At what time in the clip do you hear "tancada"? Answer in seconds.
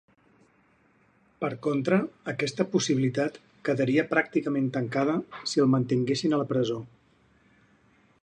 4.79-5.17